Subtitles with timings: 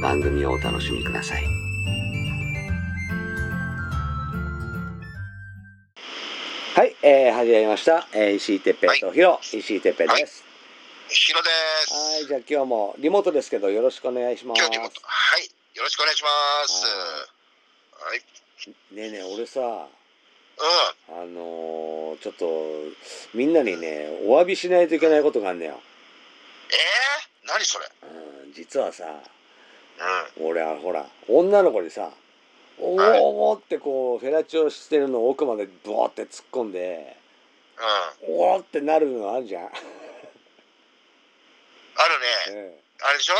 [0.00, 1.44] 番組をお楽しみください。
[6.74, 8.08] はい、えー、始めました。
[8.14, 10.42] えー、石井哲平とヒロ、石井哲平です。
[11.08, 11.50] ヒロで
[11.86, 11.92] す。
[11.92, 14.62] はい、じゃあ今日もリモートですけどよろしくお願いします。
[14.62, 14.80] はい、よ
[15.82, 16.28] ろしくお願いしま
[16.66, 16.86] す。
[16.86, 16.92] は
[18.06, 18.20] はい、
[18.94, 19.64] ねえねえ、俺さ、う
[21.10, 22.46] あのーちょっと
[23.34, 25.72] みんなにね、お詫びしないといけないことがあんだよ。
[25.72, 27.86] ん、えー、何それ？
[28.44, 29.20] うん、実はさ、うん、
[30.40, 32.10] 俺はほら女の子にさ
[32.80, 37.16] 「おはいお」ってこうフェラチオしてるのを奥までブワーって突っ込んで
[38.26, 39.64] うん、「おお」ってなるのあるじゃん。
[41.96, 42.04] あ
[42.48, 42.60] るね。
[42.60, 43.34] うんあれでしょ？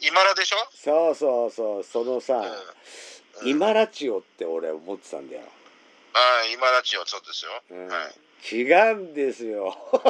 [0.00, 0.56] 今らでしょ？
[0.74, 2.46] そうそうそうそのさうん。
[3.42, 5.42] 「うん、イマラチオ」って俺思ってたんだよ。
[6.14, 7.62] あ今ラチオそうですよ。
[7.70, 8.14] うんはい。
[8.54, 9.74] 違うんですよ。
[9.94, 10.00] えー、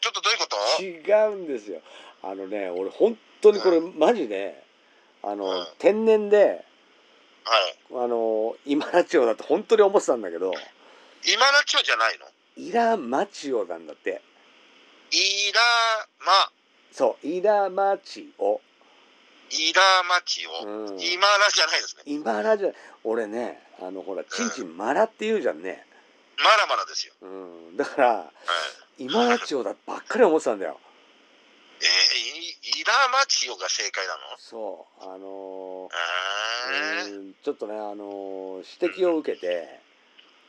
[0.00, 0.82] ちょっとどういうこと？
[0.82, 1.80] 違うんですよ。
[2.22, 4.64] あのね俺本当にこれマジで
[5.22, 6.64] あの、うん天然で
[7.44, 7.56] は
[8.00, 8.04] い。
[8.04, 10.52] あのイマラチオだって本当に思ってたんだけど
[11.24, 12.26] 今ラチオじゃないの？
[12.56, 14.20] イラマチオなんだって。
[15.10, 15.60] イラ
[16.26, 16.32] マ、
[16.92, 18.60] そうイラマチオ。
[19.50, 20.66] イラマチオ。
[20.66, 22.02] うん今らじゃないですね。
[22.04, 22.72] 今らじゃ
[23.04, 25.86] 俺ねあのほらちんちんマラって言うじゃんね、
[26.36, 27.14] まだまだですよ。
[27.22, 27.26] う
[27.72, 28.32] ん、だからは
[28.98, 29.04] い。
[29.04, 30.78] 今らちおだばっかり思ってたんだよ
[31.80, 34.20] えー、イイラマチオが正解なの？
[34.38, 35.88] そうあの
[37.06, 37.18] えー、ー。
[37.18, 39.80] うんちょっとねあのー指摘を受けて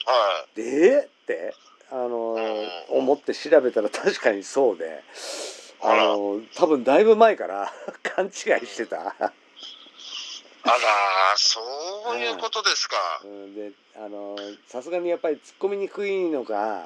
[0.06, 0.62] はい。
[0.62, 1.54] でって
[1.92, 2.98] あのーうん。
[3.00, 5.04] 思って調べたら 確かにそうで
[5.82, 7.72] あのー多分だいぶ前から
[8.04, 8.32] 勘違い
[8.68, 9.32] してた、あらー、
[11.38, 11.62] そ
[12.16, 13.22] ういうことですか。
[13.24, 16.86] うん、であのーさすがにやっぱり突っ込みにくいのか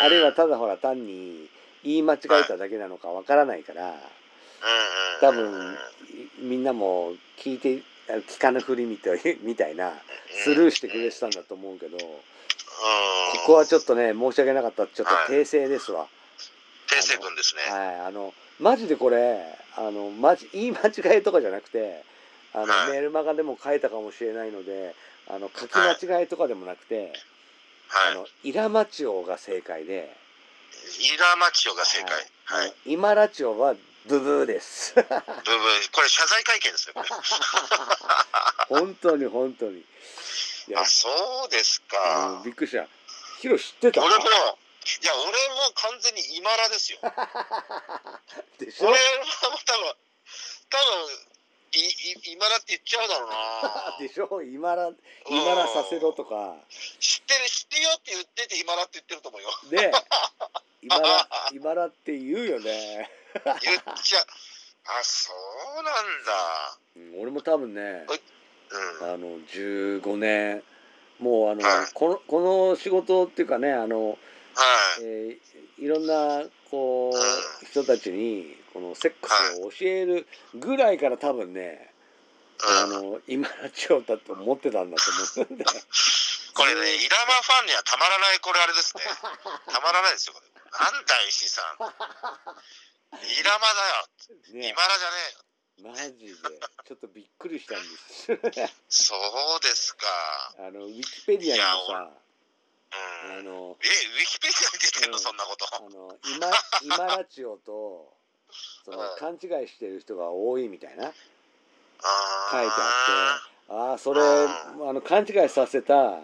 [0.00, 1.48] あるいはただほら単に
[1.84, 3.94] 言い間違えただけなのかわからないから
[5.20, 5.74] 多分
[6.40, 9.92] いみんなも聞いてあ聞かぬふりみたいみたいな
[10.44, 16.06] スルーしてくれてたんだと思うけどこうんこはちょっとね申し訳なかったちょっとはい訂正ですわ。
[16.88, 17.62] 定性君ですね。
[17.70, 19.40] はいあのマジでこれ
[19.76, 22.02] あのマジ言い間違いとかじゃなくて
[22.54, 24.94] あの、はいメールマガでも書いたかもしれないので
[25.28, 27.12] あの書き間違いとかでもなくて、
[27.90, 28.14] あはい。
[28.14, 30.16] のイラマチオが正解で。
[31.00, 32.26] イラマチオが正解。
[32.44, 32.74] はい。
[32.86, 33.74] イマラチオは
[34.06, 34.94] ブブーです。
[34.96, 36.94] ブブー、これ謝罪会見ですね。
[36.94, 37.08] こ れ
[38.68, 39.80] 本当に本当に。
[39.80, 39.84] い
[40.70, 41.08] やあ、、そ
[41.46, 42.42] うですうかん。
[42.44, 42.86] びっくりした。
[43.40, 44.02] ヒロ知ってた？
[44.02, 44.26] 俺も、い
[45.06, 46.98] や、俺も完全にイマラですよ。
[48.58, 48.88] でしょ？
[48.88, 49.00] 俺は
[49.66, 49.94] 多分、
[50.70, 51.28] 多分、
[51.72, 53.96] い、い、イマラって言っちゃうだろうな。
[54.00, 54.42] でしょ？
[54.42, 54.94] イマラ、イ
[55.30, 56.56] マラさせろとか。
[57.00, 59.50] 知ってる、知ってるよって言ってて、イマラって言ってると思うよ。
[59.70, 59.92] で、
[60.82, 63.10] イマラ、イマラって言うよね。
[63.62, 64.26] 言っちゃう。
[64.86, 65.32] あ、そ
[65.80, 66.78] うなんだ。
[66.96, 68.06] うん俺も多分ね、
[69.00, 69.12] うん。
[69.12, 70.62] あの、15年、
[71.18, 74.16] もうあのはい、この、この仕事っていうかね、あの、はい。
[75.02, 81.90] えーいろんなこう人たちにこのセックスを教えるぐらいから多分ね、
[82.62, 83.10] あうん。
[83.10, 85.10] の今ラジオだと思ってたんだと
[85.42, 85.64] 思うんで
[86.54, 89.02] これね、イラマファンにはたまらない、これあれですね。
[89.66, 90.46] たまらないですよ、これ。
[90.54, 91.74] なんだ、石井さん。
[93.18, 94.54] イラマだよ。
[94.54, 95.90] イねマラじゃねえよ。
[95.90, 96.34] マジで
[96.86, 98.26] ちょっとびっくりしたんです
[99.10, 99.14] そ
[99.56, 100.06] うですか。
[100.58, 102.10] あのウィキペディアにもさ
[103.26, 103.38] うん。
[103.38, 105.66] あのえ、ウィキペディアに出てんの、うんそんなこと。
[105.74, 106.50] あの今
[106.82, 108.18] 今ラジオと
[108.84, 111.04] その勘違いしてる人が多いみたいな。
[111.04, 111.14] 書いて
[112.00, 113.72] あって。
[113.72, 116.20] ああそれあの勘違いさせた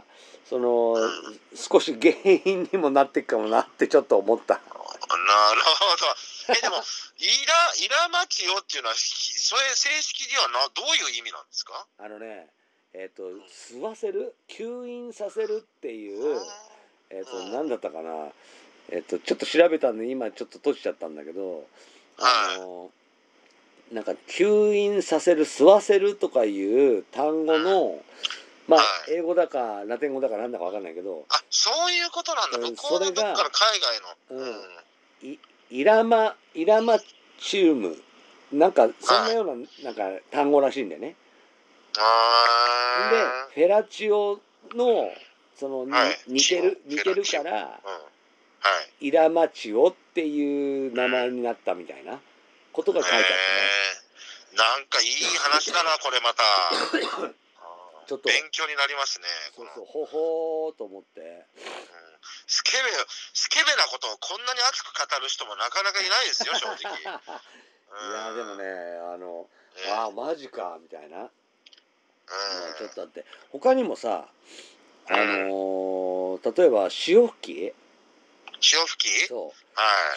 [0.49, 0.97] その
[1.55, 4.55] 少し原因にもなっていくかもなってちょっと思った。
[4.55, 6.57] あなるほど。
[6.57, 6.81] え、でも、イ
[7.47, 7.55] ラ、
[7.85, 11.87] イラマチオっていうのは、ひそれ正式にはな、どういう意味なんですか？
[11.99, 12.49] あのね
[12.95, 14.35] えっ、と吸わせる？
[14.49, 16.39] 吸引させるっていう
[17.11, 18.29] えっ、とうん何だったかな。
[18.91, 21.67] えっ、とちょっと調べたんで今ちょっと閉じちゃったんだけど
[22.19, 22.91] あの
[23.93, 27.99] なんか吸引させる吸わせるとかいう単語の
[28.67, 32.59] まあはい英語だかラテン語だかなんだかわかんないけどあ、そういうことなんだ。
[32.59, 33.81] うん向こうのどっかの海
[34.31, 34.43] 外の。
[34.43, 35.39] うんうん
[35.71, 36.99] イラマイラマ
[37.41, 37.97] チウム
[38.53, 41.17] なんかそんなようななんか単語らしいんだよね。
[41.99, 43.11] あ
[43.55, 44.39] でフェラチオ
[44.75, 45.11] の
[45.57, 47.43] そのにはい似てる似てるか。
[47.43, 48.14] らうん。
[48.65, 49.09] はい。
[49.09, 52.19] イラマチオっていう名前になったみたいな
[52.73, 53.37] ことが書いてあってね。
[53.37, 54.57] へー。
[54.57, 56.43] なんかいい話だな、これまた。
[58.09, 58.29] ちょっと。
[58.29, 59.29] 勉強になりますね。
[59.55, 61.21] そうそうほほーと思って。
[61.21, 61.45] うん。
[62.47, 62.91] スケベ、
[63.35, 66.97] スケベなことをこんなに熱く語る人もなかなかいないですよ、正直。
[67.05, 68.65] いやでもね
[69.15, 69.49] あの
[69.87, 71.23] うん、ああマジかみたいな。
[71.23, 71.31] うん、
[72.79, 73.25] ちょっとあって。
[73.53, 74.29] 他にもさ
[75.09, 77.84] あのー例えば潮吹き？
[78.65, 79.27] 潮吹き？
[79.29, 79.41] そう。
[79.41, 79.53] はい。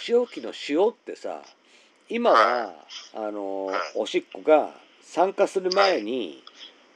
[0.01, 1.41] 潮吹きの潮ってさ
[2.09, 2.73] 今は
[3.13, 4.69] あのおしっこが
[5.01, 6.41] 酸化する前に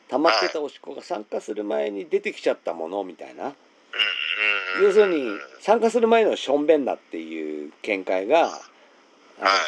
[0.10, 3.54] 溜まってたおしっこが酸化する前に出てきちゃったものみたいな。
[4.82, 8.58] 要するに酸化する前のしょんべんだっていう見解があのはい。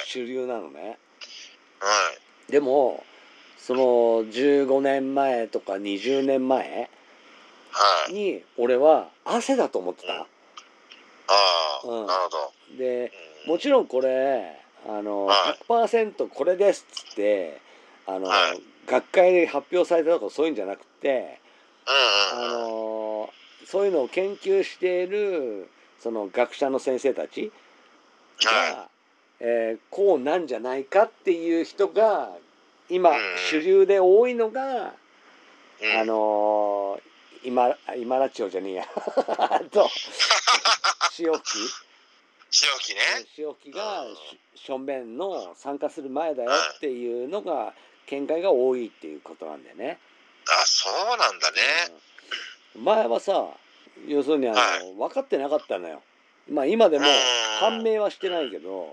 [0.07, 0.97] 主流なのね。
[1.79, 2.11] は
[2.47, 2.51] い。
[2.51, 3.03] でも
[3.57, 3.81] その
[4.25, 6.89] 15年前とか20年前
[7.71, 8.13] はい。
[8.13, 10.13] に俺は汗だと思ってた。
[10.13, 10.25] あ
[11.27, 12.07] あ、うん。
[12.07, 12.53] なるほど。
[12.77, 13.11] で
[13.45, 13.51] うん。
[13.53, 17.61] もちろんこれあのは100%これですっつって
[18.05, 18.61] あの、はい。
[18.85, 21.39] 学会で発表されたとかそういうんじゃなくて
[21.85, 22.61] あうんうんうん。
[23.21, 23.29] の
[23.65, 25.69] そういうのを研究している
[25.99, 27.51] その学者の先生たち
[28.43, 28.89] が、は
[29.39, 32.29] えーこうなんじゃないかっていう人が
[32.89, 33.17] 今うん
[33.49, 34.93] 主流で多いのが、
[35.81, 35.99] うん。
[35.99, 36.99] あの
[37.45, 38.85] 今今ラチオじゃねえや。
[39.39, 39.89] あと
[41.15, 41.71] 潮吹き？
[42.49, 43.01] 潮吹きね。
[43.35, 44.03] 潮吹きが
[44.55, 47.73] ししょんべんの酸化する前だよっていうのが
[48.07, 49.99] 見解が多いっていうことなんだよね。
[50.47, 51.57] あ、そうなんだね。
[52.75, 53.49] うん前はさ
[54.07, 56.01] 要するにあの、はい分かってなかったのよ。
[56.49, 57.13] まあ今でもうん
[57.59, 58.87] 判明はしてないけどは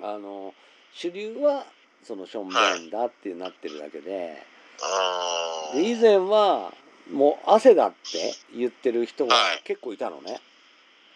[0.00, 0.04] い。
[0.16, 0.52] あの
[0.92, 1.64] 主流は
[2.02, 4.42] そのしょんべんだってなってるだけで
[4.82, 6.72] あーで以前は
[7.12, 10.40] もう汗だって言ってる人がはい結構いたのね。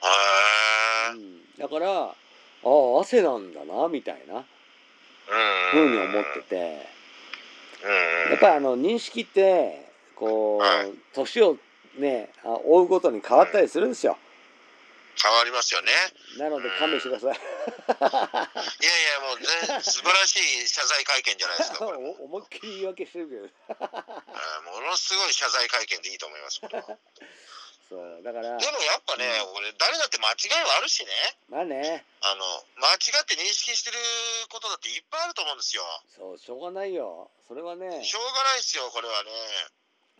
[0.02, 2.12] へーうん、だからあ
[2.64, 4.42] あ汗なんだなみたいなうん。
[5.72, 6.86] ふうに思ってて。
[7.84, 8.30] うん。
[8.32, 9.86] やっぱりあの認識って
[10.16, 11.56] こはいう年を
[11.98, 14.16] ねあ追うごとに変わったりするんですよ。
[15.20, 15.90] 変わりますよね。
[16.38, 17.34] なので勘弁してください。
[17.34, 17.42] いやい
[17.98, 21.86] や、もう全素晴らしい謝罪会見じゃないですか。
[21.90, 23.42] 思いっきり言い訳してるけど。
[23.42, 26.60] うんものすごい謝罪会見でいいと思います。
[27.88, 28.60] そうだからやっ
[29.08, 29.24] ぱね、
[29.56, 31.10] 俺、誰だって間違いはあるしね。
[31.48, 32.44] まあねあの
[32.76, 33.96] 間違って認識してる
[34.52, 35.82] ことだっていっぱいあると思うんですよ。
[36.12, 37.30] そうしょうがないよ。
[37.48, 39.30] それはねしょうがないですよ、これはね。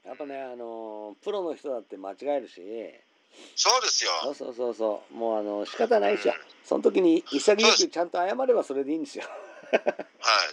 [0.08, 2.64] やっぱねあのプロの人だって間違えるし
[3.54, 4.10] そうですよ。
[4.22, 6.34] そうそうそうそうもうあの仕方ないですよ。
[6.64, 9.24] その時に潔くちゃんと謝ればそれでいいんですよ。
[9.68, 9.84] はい、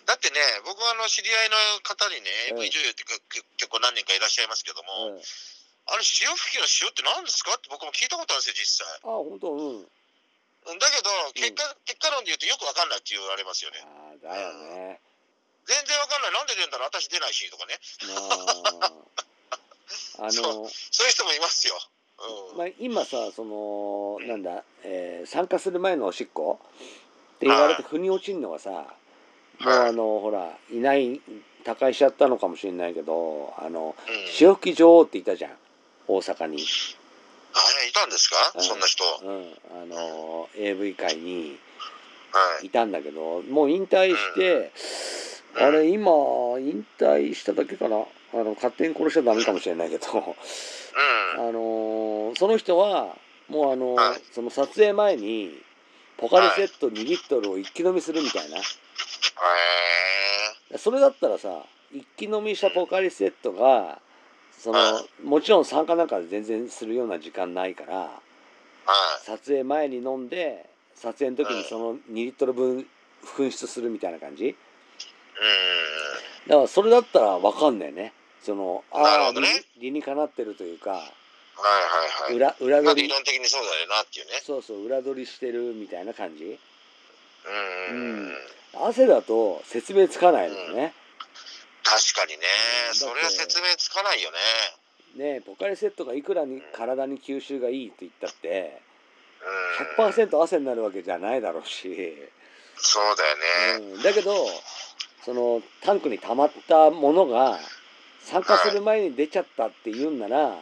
[0.06, 0.36] だってね、
[0.68, 3.04] 僕はあの知り合いの方にね、うん AV 女優って
[3.56, 5.22] 結構何人かいらっしゃいますけども、うん、
[5.88, 7.54] あれ、潮吹きの塩って何ですか？
[7.56, 9.00] って僕も聞いたことあるんですよ、実際。
[9.06, 9.52] あ本当？
[9.54, 9.88] うん。
[10.66, 13.86] うんだけど、結果、結果論で言うとよくわかんないって言われますよね。
[13.86, 15.00] ああだよね。
[15.68, 16.32] 全然わかんない。
[16.34, 17.78] なんで出るんだろう私出ないし、とかね。
[20.20, 21.78] あ あそのそういう人もいますよ。
[22.52, 22.58] うん。
[22.58, 26.60] まあ、今さそのなんだ、えー参加する前のおしっこ
[27.36, 28.88] って言われて腑に落ちるのがさも
[29.62, 31.20] うはいあのほらいない
[31.64, 35.58] 他界しちゃったのかもしれないけどあのうん、潮吹き女王っていたじゃん
[36.08, 36.64] 大阪に、
[37.54, 38.64] あれ、いたんですか、うん。
[38.64, 39.04] そんな人。
[39.04, 39.20] は。
[39.24, 41.58] うん、あの AV 界に
[42.62, 42.68] い。
[42.68, 44.72] いたんだけどもう引退して、
[45.56, 45.64] うん。
[45.64, 46.12] あれ今
[46.60, 48.04] 引退しただけかな。
[48.34, 50.06] あの勝手に殺しちゃダメかもしれないけど。
[50.18, 50.24] うん。
[51.48, 53.16] あのーその人は
[53.48, 54.22] もうあのーはい。
[54.34, 55.62] その撮影前に
[56.18, 58.62] ポカリセット2リットルを一気飲みするみたいな、へ
[60.78, 64.00] それだったらさ一気飲みしたポカリセットが
[64.60, 68.10] その、はもちろん参加なんかで全然するような時間ないからーは
[69.22, 69.26] い。
[69.26, 72.86] 撮影前に飲んで撮影の時にその2リットル分
[73.26, 74.46] 紛失するみたいな感じ？
[74.46, 74.56] うん。
[76.50, 79.42] だからそれだったら分かんないねそのああね
[79.78, 81.08] 理理にかなってるというかはいは
[82.30, 82.36] いはい。
[82.36, 84.34] 裏裏まあ取り理論的にそうだよなっていうね。
[84.44, 86.60] そうそう裏取りしてるみたいな感じ？
[87.92, 88.34] うん。
[88.78, 90.94] 汗だと説明つかないのよね、
[91.86, 92.48] 確かにね
[92.90, 92.92] う。
[92.92, 95.36] んそれは説明つかないよね。
[95.38, 98.82] ねポカリセットがいくらに体に吸収がいいって言ったって
[99.98, 100.06] うん。
[100.06, 102.18] 100%汗になるわけじゃないだろうし、
[102.78, 103.30] そうだ
[103.78, 103.94] よね。
[103.96, 104.34] うん、だけど
[105.24, 107.60] そのタンクに溜まったものが
[108.24, 110.58] 酸化する前に出ちゃったって言うんならうん。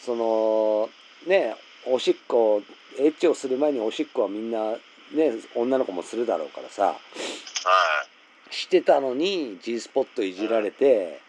[0.00, 0.90] その
[1.26, 1.54] ね
[1.86, 2.62] おしっこ
[2.98, 4.72] エッチをする前におしっこはみんな
[5.12, 8.09] ね女の子もするだろうからさはい。
[8.50, 11.20] してたのに G スポットいじられて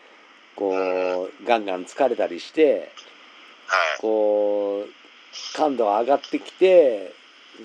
[0.55, 2.91] こうガンガン疲れたりして
[3.67, 4.01] はい。
[4.01, 7.13] こう感度が上がってきて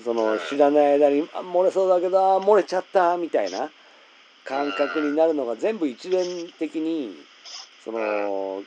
[0.03, 3.69] その知らない間にあ漏れそうだけどあ漏れちゃったみたいな
[4.45, 6.25] 感覚になるのが全部一連
[6.57, 7.15] 的に
[7.83, 8.63] その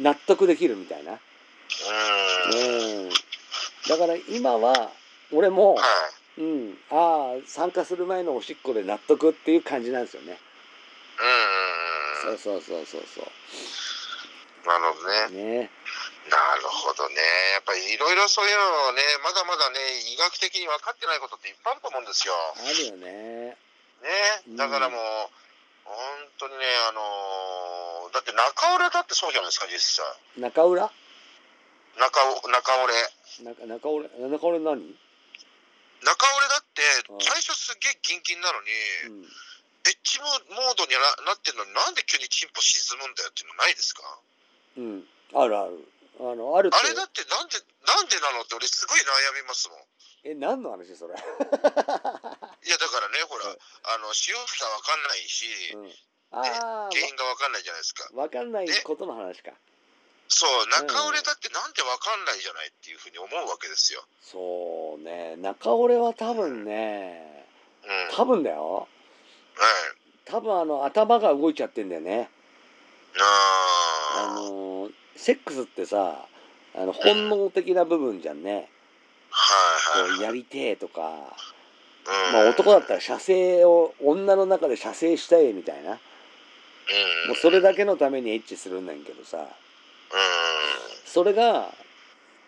[0.00, 1.12] 納得できるみたいな。
[1.12, 3.04] うん。
[3.04, 3.08] うん、
[3.88, 4.90] だから今は
[5.32, 5.84] 俺も、はい。
[6.38, 10.38] うん、ああ参加する前のおしっこで納得っていう感じなんですよね。
[12.24, 12.38] うんうんうん。
[12.38, 13.20] そうそうそうそうそ
[14.64, 15.26] なるほどね。
[15.28, 15.32] う。
[15.32, 15.70] ね。
[16.30, 17.16] なるほどね。
[17.52, 19.78] やっぱりいろいろそういうのをね、まだまだね、
[20.14, 22.32] 医学的に分かってないことっていっぱいあると思うんですよ。
[22.56, 23.58] あるよね。
[24.00, 24.56] ね。
[24.56, 25.00] だからもう、
[25.84, 25.96] 本
[26.38, 30.06] 当にね、あのーだって中折れだってそうじゃないですか、実際。
[30.36, 30.90] 中裏
[31.98, 33.08] 中お中折れ。
[33.44, 34.28] 中中折れ？
[34.28, 34.94] 中折れ何？
[36.02, 36.82] 中折れだって
[37.12, 39.28] うん、最初すっげえギンギンなのに、うん。
[39.82, 44.02] エッジモードにななってるのになんで急にチンポ沈むんだよっていうのないですか？
[44.78, 45.04] うん。
[45.34, 45.88] あるある。
[46.20, 46.70] あのある。
[46.70, 49.78] あれだってなんで、なんでなのって俺すごい悩みますもん。
[50.24, 50.94] え何の話？
[50.94, 51.14] それ？
[51.18, 53.58] いやだからね、ほら、うん
[53.94, 55.90] あの、潮吹きが分かんないし、うん。
[56.30, 58.08] ああ原因が分かんないじゃないですか。
[58.14, 59.50] わわかんないことの話か。
[60.28, 64.02] そう、中折れだってなんで分かんないじゃないっていうふうに思うわけですよ。
[64.22, 67.46] そうね中折れは多分ね
[67.84, 67.90] うん。
[67.90, 68.16] はい。
[68.16, 68.88] 多分だよ。
[70.24, 72.30] 多分あの頭が動いちゃってんだよね。
[73.18, 76.26] ああーのセックスってさ
[76.74, 78.68] あの本能的な部分じゃんね。
[79.30, 80.20] はいはい。
[80.22, 81.00] やりてえとか、
[82.06, 85.96] うんまあ、男だったら射精を女の中で射精したいみたいなうん。
[87.28, 89.46] もうそれだけのためにエッチするんだけどさうん。
[91.06, 91.72] それが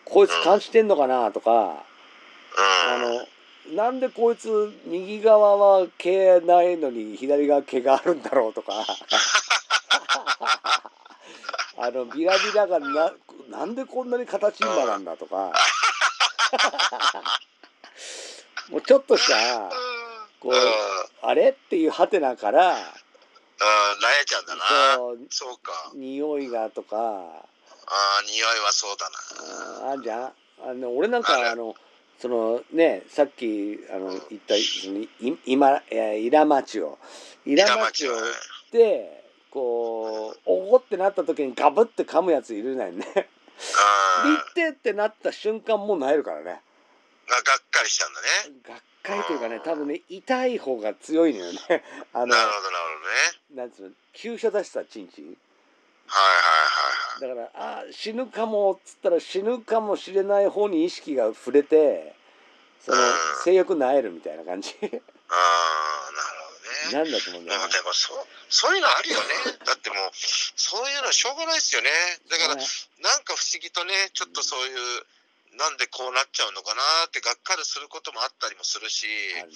[0.05, 1.57] こいつ感じてんのかなとかうん。
[1.67, 3.27] あの
[3.75, 8.73] なんでこいつ右側は毛ないのに左側毛があるんだろうとか
[11.77, 13.11] あのビラビラがな
[13.49, 15.51] なんでこんなに形になるんだとか
[18.69, 19.69] もうちょっとした
[20.39, 20.59] こううん。
[21.21, 24.61] あれっていうハテナからうん、悩えちゃうんだな。
[24.95, 25.91] そうそうか。
[25.95, 27.47] 匂いがとか
[27.87, 29.09] ああ、匂いはそうだ
[29.83, 29.91] な。
[29.93, 30.33] あじゃん
[30.69, 31.75] あの俺なんかあの
[32.17, 35.09] そのねさっきあの言ったそのい
[35.45, 36.97] 今えイラマチを
[37.45, 38.23] イラマチをはっ
[38.71, 43.05] てこうおごってなった時にガブって噛むやついるのよね。
[43.13, 43.29] で
[44.25, 44.33] うん。
[44.33, 46.43] いってってなった瞬間もうなえるからね。
[46.43, 46.61] ががっ
[47.71, 48.27] かりしたんだね。
[48.67, 51.59] がっかりというかね多分ね痛い方が強いのよね。
[52.13, 52.83] あのなるほど、なる
[53.51, 53.61] ほどね。
[53.61, 55.37] なんつうの急所出したチンチン。
[56.07, 57.35] はいはいはいはい。
[57.35, 62.13] だからあー死ぬかもっつったら死ぬかもしれない方に意識が触れて
[62.79, 65.01] そのうん性欲なえるみたいな感じああ、なる
[66.91, 67.09] ほどね。
[67.09, 69.25] なんだと思うんだよねでもそうそういうのあるよね。
[69.65, 71.89] だってもうそういうのしょうがないですよね。
[72.29, 72.63] だからね
[73.01, 75.05] なんか不思議とねちょっとそういう
[75.57, 79.47] なんでこうなっちゃうのかなってがっかりすることもあったりもするし、ね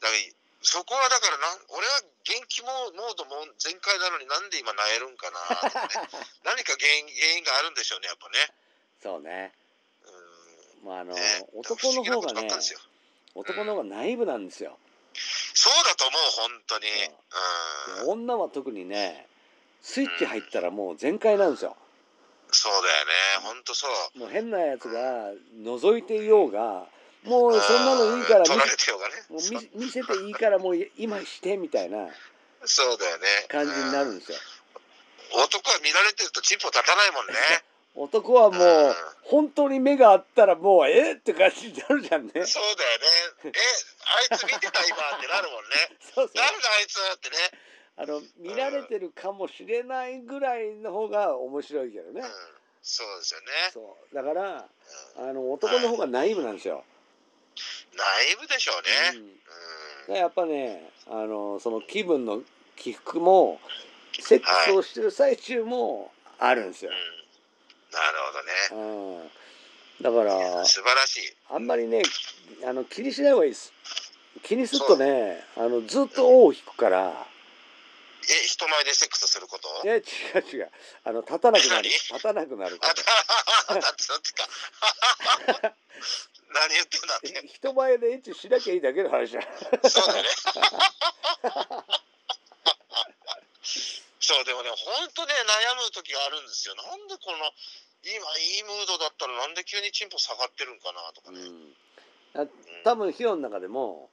[0.00, 6.24] だからそこはだからなん俺は元気モードも全開なのになんで今なえるんかなとかね。
[6.42, 8.48] 何か原因原因があるんでしょうねやっぱね。
[9.02, 9.52] そうね。
[10.08, 11.20] うんまああのね。
[11.52, 12.48] 男の方がね
[13.34, 14.78] 男の方がナイーブなんですよ。
[15.52, 16.86] そうだと思う本当に。
[16.86, 17.12] で
[18.00, 18.06] う。
[18.06, 18.08] ん。
[18.24, 19.28] 女は特にね
[19.82, 21.76] スイッチ入ったらもう全開なんですよ。
[22.50, 23.12] そうだよね。
[23.42, 24.18] 本当そう。
[24.18, 25.30] もう変なやつが
[25.60, 26.88] 覗いていようが
[27.24, 29.14] もうそんなのいいから見取られてようがね。
[29.30, 32.08] もう見見せていいからもう今してみたいな
[32.64, 33.26] そうだよね。
[33.48, 34.38] 感じになるうんですよ
[35.32, 37.34] 男は見られてるとチンポ立たないもんね。
[37.96, 43.06] 男はもう本当に目があったらもうえっって感じになるじゃんねそうだよね。
[43.44, 43.52] え、
[44.30, 45.74] あいつ見てた今ってなるもんね。
[46.14, 47.36] そうそうなんだあいつってね。
[47.96, 52.30] あの見られてるかもしれないぐらいの方が面白いけどねうん。
[52.82, 53.46] そうですよね。
[53.72, 54.68] そうだから
[55.16, 56.93] うんあの男の方がナイーブなんですよ、ナ
[58.32, 58.82] イブでしょう
[59.16, 59.26] ね。
[60.08, 60.14] うん。
[60.16, 62.42] やっぱねあのその気分の
[62.76, 63.60] 起伏も
[64.20, 66.96] セックスをしてる最中もあるんですよ、うん。
[67.92, 68.18] なる
[68.68, 69.28] ほどね。
[70.00, 71.20] うん、だから素晴らしい。
[71.50, 72.02] あんまりね
[72.66, 73.72] あの気にしない方がいいです。
[74.42, 77.26] 気にするとねあのずっと尾を引くから。
[78.26, 79.86] え、人前でセックスすること？
[79.86, 80.02] いや違う
[80.56, 80.70] 違う。
[81.04, 81.82] あの立たなくなる。
[81.82, 81.90] 何？
[81.90, 82.88] 立たなくなるか
[83.68, 84.20] あ、だってだっ
[85.52, 85.76] てか。
[86.54, 87.32] 何言ってんだって。
[87.34, 89.44] ら人前でエッチしなきゃいいだけの話じゃん
[89.90, 90.30] そうだよね。
[94.20, 96.74] そう、でもね、本当ね、悩む時があるんですよ。
[96.76, 97.52] なんでこの、
[98.04, 101.40] 今いいムードだったらなんで急にチンポ下がってるんかなとかね。
[101.40, 101.74] うん
[102.36, 102.46] あ
[102.82, 104.10] 多分ヒロの中でも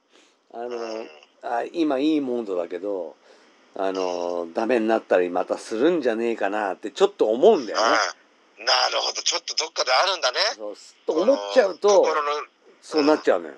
[0.52, 1.10] あのうん
[1.42, 3.16] あ今いいモードだけど
[3.74, 7.96] あのダメになったりまたするんじゃねえかなってちょっと思うんだよね。
[8.16, 8.21] うん
[8.64, 10.38] なるほど、ちょっとどっかであるんだね。
[11.06, 12.30] と思っちゃうと心の、
[12.80, 13.54] そうなっちゃうのよ。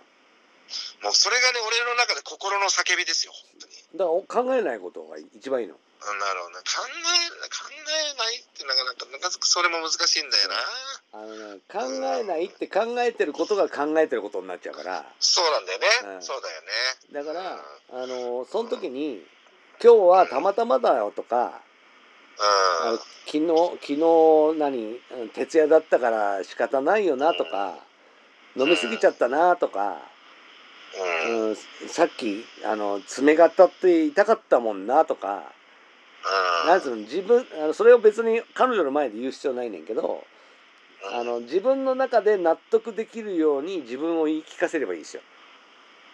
[1.02, 3.74] もうそれがね、俺の中で心の叫びですよ、本当に。
[3.94, 5.74] だから考えないことが一番いいの。
[5.74, 6.64] うんなるほどね。
[6.64, 10.54] 考え、考えないってなかなか、なかなかそれも難しいんだよな。
[11.14, 11.78] あのね考
[12.18, 15.86] えないって考えてることが考えてることになっちゃうからそうなんだよね。
[16.16, 16.68] うんそうだよね。
[17.12, 17.64] だから
[18.02, 19.24] あのその時に
[19.80, 21.62] 「今日はたまたまだよ」とか
[22.40, 22.98] あのうん。
[23.26, 23.46] 昨日
[23.80, 27.78] 昨日何うん徹夜だったから仕方ないよなとか
[28.56, 29.98] 飲み過ぎちゃったなとか、
[31.26, 31.30] うん。
[31.30, 31.48] うん。
[31.48, 31.56] うん、
[31.88, 35.52] さっきあの爪が当たって痛かったもんなとか、
[36.66, 40.24] なんつうの自分あのそれを別に彼女の前で言う必要ないねんけど
[41.12, 45.22] あの自分の中で納得できるように自分を言い聞かせればいいですよ。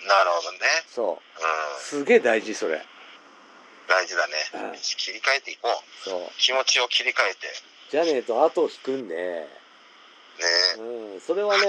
[0.08, 0.58] なるほどね。
[0.88, 1.18] そううん。
[1.80, 2.82] すげえ大事それ。
[3.90, 4.78] 大事だねうん。
[4.78, 6.09] 切り替えていこう。
[6.09, 7.49] そう気持ちを切り替えて。
[7.90, 9.49] じゃねえと後を引くんで、ね
[10.78, 11.64] うん、それはね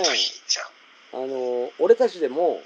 [1.13, 2.61] あの俺たちでも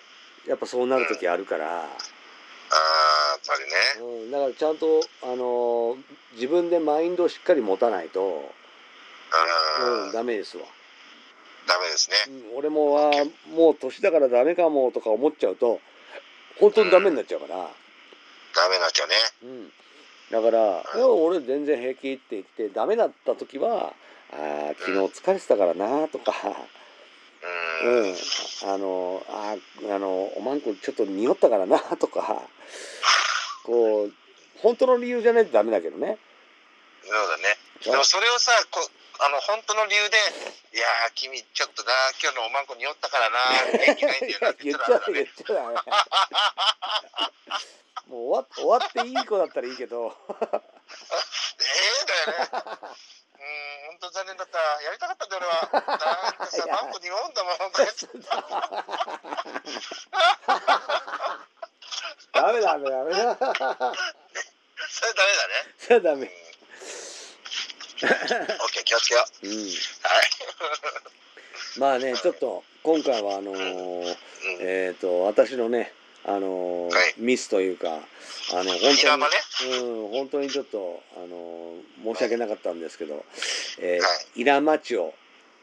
[0.45, 3.55] やっぱそうなる時あるから、あーやっぱ
[3.97, 4.21] りね。
[4.23, 5.97] うん、だからちゃんとあの
[6.33, 8.51] 自分でマインドをしっかり持たないと、
[9.81, 10.05] うん。
[10.07, 10.65] うん、ダメですわ、
[11.67, 12.17] ダメですね。
[12.51, 13.11] うん、俺もは
[13.55, 15.79] もう年だからダメかもとか思っちゃうと
[16.59, 17.69] 本当にダメになっちゃうから、
[18.55, 19.15] ダメになっちゃうね。
[19.43, 19.71] うん、
[20.31, 23.93] だから「いや俺全然平気」って言ってダメだった時は
[24.31, 26.33] 「あー昨日疲れてたからな」とか。
[27.83, 27.87] う。
[27.87, 28.15] うんん、
[28.63, 29.55] あのあ
[29.91, 32.41] あのおまんこちょっと匂ったからなとか
[33.63, 34.13] こう
[34.63, 36.17] 本当の理由じゃないとダメだけどね
[37.05, 37.55] そうだね。
[37.83, 38.81] でもそれをさ、こ
[39.19, 40.17] あの本当の理由で、
[40.73, 41.91] いやー、君ちょっとな、
[42.21, 43.37] 今日のおまんこ匂ったからな、
[43.77, 45.77] 元気ないんだよなって言言っっちゃう言ったらダメ。
[45.77, 45.95] ちゃダメ
[48.07, 50.15] もう終わ終わっていい子だったらいいけど
[51.57, 51.71] え
[52.03, 52.49] えだよね。
[52.51, 54.59] うーん、本当残念だった。
[54.83, 55.69] やりたかったんだよ、俺は。
[55.73, 57.57] なんかさ、マンコ匂うんだもん。
[57.57, 58.07] こうやって
[62.33, 63.95] ダメダメダメだそれダメだね。
[65.79, 66.31] それはダメ
[68.03, 69.47] オッケー、気をつけよう。
[69.47, 69.73] うんはい。
[71.79, 74.17] まあねちょっと今回はあのーうん。
[74.59, 75.93] えっ、と私のね
[76.27, 79.27] あのーはいミスというかあの本当にね
[79.81, 83.23] うん本当にちょっとあのー申し訳なかったんですけど、
[83.79, 85.13] えーはイラマチオ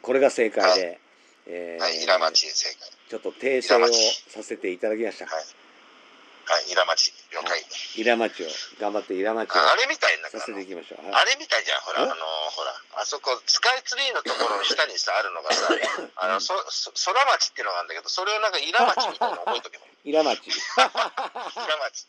[0.01, 0.99] これが正解で、
[1.47, 2.89] えーはい、イラマチ正解。
[3.09, 3.87] ちょっと訂正を
[4.27, 5.25] させていただきました。
[5.25, 5.35] はい。
[5.35, 7.13] はい、イラマチ。
[7.31, 7.55] 了解。
[7.95, 8.47] イラマチオ
[8.81, 11.05] 頑張ってイラマチオああれみたいなさせていきましょう。
[11.05, 12.15] はいあれみたいじゃん、ほら、あえの
[12.51, 15.71] ほら、あそこ、スカイツリーのところの下にさ、あるのがさ、
[16.19, 19.85] あの、そ、そ、空町っていうのがあるんだけど、それをなんか、イラ町みたいなの覚えとけば。
[20.05, 20.49] イラマチ。
[20.49, 22.07] イラ町。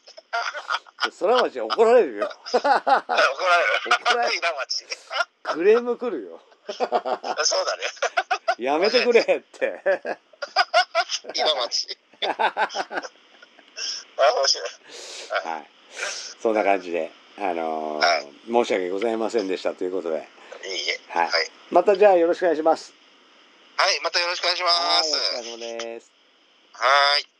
[1.21, 2.29] 空町は怒られるよ。
[2.53, 3.23] 怒られる。
[4.01, 4.85] 怒られるイラ町。
[5.45, 6.41] クレーム来るよ。
[6.69, 7.85] そうだね。
[8.59, 9.83] やめてくれって。
[11.35, 11.97] イラ町。
[12.27, 12.69] あ、
[14.37, 14.69] 面白い。
[15.45, 15.69] はい。
[16.43, 20.23] そんな感じで、あのーはい申し訳ございませんでしたということで、いい
[20.91, 21.01] え。
[21.09, 21.33] はいはい。
[21.71, 22.93] またじゃあよろしくお願いします。
[23.77, 25.17] はい、またよろしくお願いしまはい、す。
[25.39, 26.13] お疲れ様です。
[26.73, 27.34] はい。